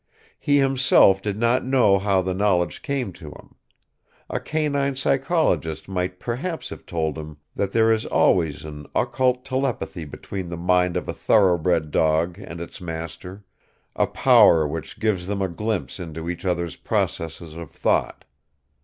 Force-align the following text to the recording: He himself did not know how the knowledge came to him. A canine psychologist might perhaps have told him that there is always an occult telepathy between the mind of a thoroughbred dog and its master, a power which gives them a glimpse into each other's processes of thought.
He 0.39 0.57
himself 0.57 1.21
did 1.21 1.37
not 1.37 1.63
know 1.63 1.99
how 1.99 2.23
the 2.23 2.33
knowledge 2.33 2.81
came 2.81 3.13
to 3.13 3.27
him. 3.29 3.53
A 4.31 4.39
canine 4.39 4.95
psychologist 4.95 5.87
might 5.87 6.19
perhaps 6.19 6.69
have 6.69 6.87
told 6.87 7.19
him 7.19 7.37
that 7.55 7.71
there 7.71 7.91
is 7.91 8.07
always 8.07 8.65
an 8.65 8.87
occult 8.95 9.45
telepathy 9.45 10.05
between 10.05 10.49
the 10.49 10.57
mind 10.57 10.97
of 10.97 11.07
a 11.07 11.13
thoroughbred 11.13 11.91
dog 11.91 12.39
and 12.39 12.59
its 12.59 12.81
master, 12.81 13.45
a 13.95 14.07
power 14.07 14.67
which 14.67 14.99
gives 14.99 15.27
them 15.27 15.39
a 15.39 15.47
glimpse 15.47 15.99
into 15.99 16.31
each 16.31 16.45
other's 16.47 16.77
processes 16.77 17.53
of 17.53 17.69
thought. 17.69 18.25